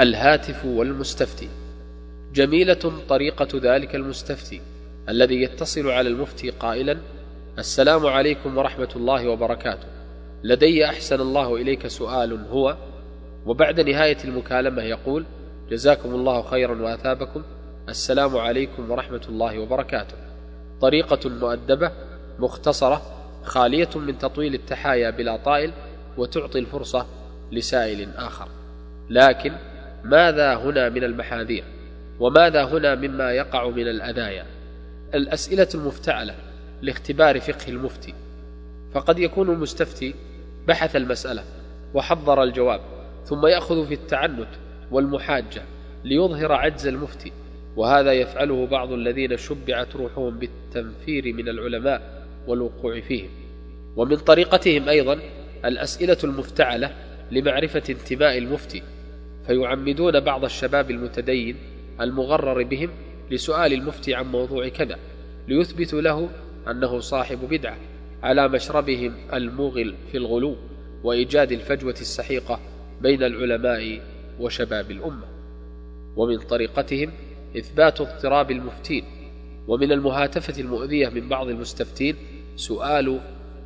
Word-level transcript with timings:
الهاتف 0.00 0.64
والمستفتي. 0.64 1.48
جميلة 2.34 2.92
طريقة 3.08 3.48
ذلك 3.54 3.94
المستفتي 3.94 4.60
الذي 5.08 5.42
يتصل 5.42 5.90
على 5.90 6.08
المفتي 6.08 6.50
قائلا 6.50 6.98
السلام 7.58 8.06
عليكم 8.06 8.58
ورحمة 8.58 8.88
الله 8.96 9.28
وبركاته. 9.28 9.86
لدي 10.44 10.84
أحسن 10.84 11.20
الله 11.20 11.56
إليك 11.56 11.86
سؤال 11.86 12.46
هو. 12.50 12.76
وبعد 13.46 13.80
نهاية 13.80 14.16
المكالمة 14.24 14.82
يقول 14.82 15.24
جزاكم 15.70 16.14
الله 16.14 16.42
خيرا 16.42 16.82
وأثابكم. 16.82 17.42
السلام 17.88 18.36
عليكم 18.36 18.90
ورحمة 18.90 19.22
الله 19.28 19.58
وبركاته. 19.58 20.16
طريقة 20.80 21.28
مؤدبة 21.28 21.92
مختصرة 22.38 23.02
خالية 23.44 23.90
من 23.96 24.18
تطويل 24.18 24.54
التحايا 24.54 25.10
بلا 25.10 25.36
طائل 25.36 25.72
وتعطي 26.16 26.58
الفرصة 26.58 27.06
لسائل 27.52 28.08
آخر. 28.16 28.48
لكن 29.10 29.52
ماذا 30.04 30.54
هنا 30.54 30.88
من 30.88 31.04
المحاذير؟ 31.04 31.64
وماذا 32.20 32.64
هنا 32.64 32.94
مما 32.94 33.32
يقع 33.32 33.68
من 33.68 33.88
الأذايا؟ 33.88 34.46
الأسئلة 35.14 35.68
المفتعلة 35.74 36.34
لاختبار 36.82 37.40
فقه 37.40 37.68
المفتي. 37.68 38.14
فقد 38.94 39.18
يكون 39.18 39.50
المستفتي 39.50 40.14
بحث 40.68 40.96
المسألة 40.96 41.44
وحضر 41.94 42.42
الجواب 42.42 42.80
ثم 43.24 43.46
يأخذ 43.46 43.86
في 43.86 43.94
التعنت 43.94 44.48
والمحاجة 44.90 45.62
ليظهر 46.04 46.52
عجز 46.52 46.86
المفتي. 46.86 47.32
وهذا 47.76 48.12
يفعله 48.12 48.66
بعض 48.66 48.92
الذين 48.92 49.36
شبعت 49.36 49.96
روحهم 49.96 50.38
بالتنفير 50.38 51.32
من 51.32 51.48
العلماء 51.48 52.26
والوقوع 52.46 53.00
فيهم. 53.00 53.30
ومن 53.96 54.16
طريقتهم 54.16 54.88
أيضا 54.88 55.18
الأسئلة 55.64 56.18
المفتعلة 56.24 56.92
لمعرفة 57.30 57.82
انتماء 57.90 58.38
المفتي 58.38 58.82
فيعمدون 59.48 60.20
بعض 60.20 60.44
الشباب 60.44 60.90
المتدين 60.90 61.56
المغرر 62.00 62.62
بهم 62.62 62.90
لسؤال 63.30 63.72
المفتي 63.72 64.14
عن 64.14 64.26
موضوع 64.26 64.68
كذا 64.68 64.98
ليثبتوا 65.48 66.00
له 66.00 66.28
أنه 66.70 67.00
صاحب 67.00 67.38
بدعة 67.50 67.76
على 68.22 68.48
مشربهم 68.48 69.14
الموغل 69.32 69.94
في 70.12 70.18
الغلو 70.18 70.56
وإيجاد 71.04 71.52
الفجوة 71.52 71.94
السحيقة 72.00 72.60
بين 73.00 73.22
العلماء 73.22 74.00
وشباب 74.40 74.90
الأمة. 74.90 75.24
ومن 76.16 76.38
طريقتهم 76.38 77.12
إثبات 77.58 78.00
اضطراب 78.00 78.50
المفتين 78.50 79.04
ومن 79.68 79.92
المهاتفة 79.92 80.60
المؤذية 80.60 81.08
من 81.08 81.28
بعض 81.28 81.48
المستفتين 81.48 82.16
سؤال 82.56 83.20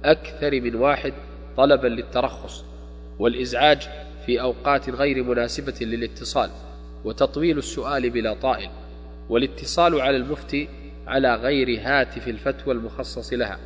أكثر 0.05 0.61
من 0.61 0.75
واحد 0.75 1.13
طلبا 1.57 1.89
للترخص 1.89 2.65
والإزعاج 3.19 3.89
في 4.27 4.41
أوقات 4.41 4.91
غير 4.91 5.25
مناسبة 5.25 5.75
للاتصال 5.81 6.51
وتطويل 7.05 7.59
السؤال 7.59 8.11
بلا 8.11 8.35
طائل 8.35 8.71
والاتصال 9.29 10.01
على 10.01 10.17
المفتي 10.17 10.69
على 11.07 11.35
غير 11.35 11.81
هاتف 11.81 12.29
الفتوى 12.29 12.75
المخصص 12.75 13.33
لها 13.33 13.59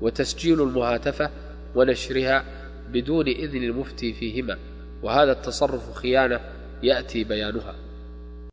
وتسجيل 0.00 0.62
المهاتفة 0.62 1.30
ونشرها 1.74 2.44
بدون 2.92 3.28
إذن 3.28 3.62
المفتي 3.62 4.12
فيهما 4.12 4.58
وهذا 5.02 5.32
التصرف 5.32 5.92
خيانة 5.92 6.40
يأتي 6.82 7.24
بيانها. 7.24 7.74